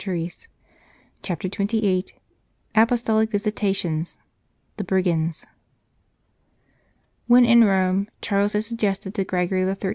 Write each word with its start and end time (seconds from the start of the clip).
188 0.03 0.47
CHAPTER 1.21 1.47
XXVIII 1.47 2.05
APOSTOLIC 2.73 3.29
VISITATIONS 3.29 4.17
THE 4.77 4.83
BRIGANDS 4.83 5.45
WHEN 7.27 7.45
in 7.45 7.63
Rome, 7.63 8.09
Charles 8.19 8.53
had 8.53 8.63
suggested 8.63 9.13
to 9.13 9.23
Gregory 9.23 9.63
XIII. 9.63 9.89